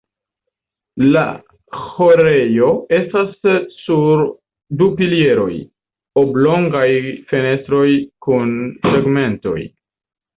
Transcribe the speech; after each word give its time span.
La 1.15 1.23
ĥorejo 1.81 2.69
estas 2.99 3.35
sur 3.81 4.23
du 4.79 4.87
pilieroj, 5.01 5.53
oblongaj 6.23 6.89
fenestroj 7.33 7.85
kun 8.29 8.57
segmentoj. 8.89 9.59